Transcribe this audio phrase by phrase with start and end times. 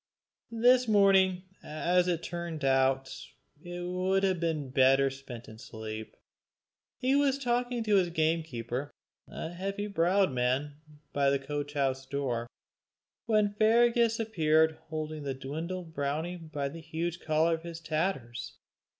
[0.55, 3.07] This morning, as it turned out,
[3.61, 6.15] it would have been better spent in sleep.
[6.97, 8.89] He was talking to his gamekeeper,
[9.27, 10.77] a heavy browed man,
[11.13, 12.47] by the coach house door,
[13.27, 18.57] when Fergus appeared holding the dwindled brownie by the huge collar of his tatters.